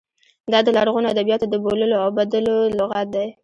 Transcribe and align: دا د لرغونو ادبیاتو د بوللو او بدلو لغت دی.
دا 0.51 0.59
د 0.63 0.67
لرغونو 0.77 1.11
ادبیاتو 1.13 1.45
د 1.49 1.55
بوللو 1.63 1.95
او 2.03 2.09
بدلو 2.17 2.55
لغت 2.77 3.07
دی. 3.15 3.27